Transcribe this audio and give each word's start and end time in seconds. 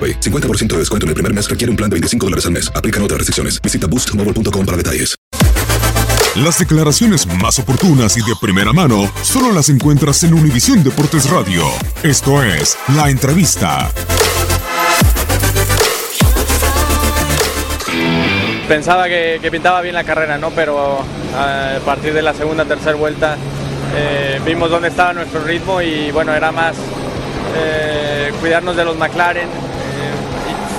AroPay. 0.00 0.20
50% 0.20 0.68
de 0.68 0.78
descuento 0.78 1.04
en 1.04 1.08
el 1.08 1.14
primer 1.14 1.34
mes 1.34 1.50
requiere 1.50 1.70
un 1.70 1.76
plan 1.76 1.90
de 1.90 1.94
25 1.94 2.26
dólares 2.26 2.46
al 2.46 2.52
mes. 2.52 2.72
Aplican 2.74 3.02
otras 3.02 3.18
restricciones. 3.18 3.60
Visita 3.60 3.86
boostmobile.com 3.86 4.64
para 4.64 4.76
detalles. 4.76 5.16
Las 6.36 6.60
declaraciones 6.60 7.26
más 7.26 7.58
oportunas 7.58 8.16
y 8.16 8.20
de 8.20 8.34
primera 8.40 8.72
mano 8.72 9.12
solo 9.22 9.52
las 9.52 9.68
encuentras 9.68 10.22
en 10.22 10.32
Univisión 10.32 10.84
Deportes 10.84 11.28
Radio. 11.28 11.64
Esto 12.04 12.42
es 12.42 12.78
La 12.94 13.10
Entrevista. 13.10 13.90
Pensaba 18.68 19.08
que, 19.08 19.40
que 19.42 19.50
pintaba 19.50 19.80
bien 19.80 19.96
la 19.96 20.04
carrera, 20.04 20.38
¿no? 20.38 20.50
Pero 20.50 21.00
a 21.36 21.80
partir 21.84 22.14
de 22.14 22.22
la 22.22 22.32
segunda, 22.32 22.64
tercera 22.64 22.94
vuelta 22.94 23.36
eh, 23.96 24.40
vimos 24.46 24.70
dónde 24.70 24.86
estaba 24.86 25.12
nuestro 25.12 25.42
ritmo 25.42 25.82
y 25.82 26.12
bueno, 26.12 26.32
era 26.32 26.52
más 26.52 26.76
eh, 27.56 28.32
cuidarnos 28.40 28.76
de 28.76 28.84
los 28.84 28.96
McLaren. 28.96 29.69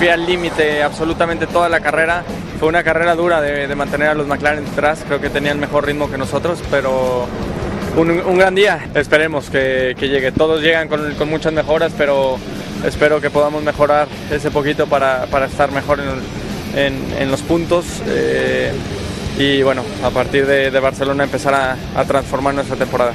Fui 0.02 0.08
al 0.08 0.26
límite 0.26 0.82
absolutamente 0.82 1.46
toda 1.46 1.68
la 1.68 1.78
carrera. 1.78 2.24
Fue 2.58 2.68
una 2.68 2.82
carrera 2.82 3.14
dura 3.14 3.40
de, 3.40 3.68
de 3.68 3.74
mantener 3.76 4.08
a 4.08 4.14
los 4.14 4.26
McLaren 4.26 4.64
detrás. 4.64 5.04
Creo 5.06 5.20
que 5.20 5.30
tenían 5.30 5.60
mejor 5.60 5.86
ritmo 5.86 6.10
que 6.10 6.18
nosotros, 6.18 6.60
pero 6.72 7.28
un, 7.96 8.10
un 8.10 8.36
gran 8.36 8.52
día. 8.56 8.88
Esperemos 8.96 9.48
que, 9.48 9.94
que 9.96 10.08
llegue. 10.08 10.32
Todos 10.32 10.60
llegan 10.60 10.88
con, 10.88 11.14
con, 11.14 11.30
muchas 11.30 11.52
mejoras, 11.52 11.92
pero 11.96 12.36
espero 12.84 13.20
que 13.20 13.30
podamos 13.30 13.62
mejorar 13.62 14.08
ese 14.28 14.50
poquito 14.50 14.88
para, 14.88 15.26
para 15.26 15.46
estar 15.46 15.70
mejor 15.70 16.00
en, 16.00 16.84
en, 16.84 17.22
en 17.22 17.30
los 17.30 17.42
puntos. 17.42 18.02
Eh, 18.08 18.72
y 19.38 19.62
bueno, 19.62 19.84
a 20.02 20.10
partir 20.10 20.46
de, 20.48 20.72
de 20.72 20.80
Barcelona 20.80 21.22
empezar 21.22 21.54
a, 21.54 21.76
a 21.94 22.04
transformar 22.04 22.54
nuestra 22.54 22.74
temporada. 22.74 23.14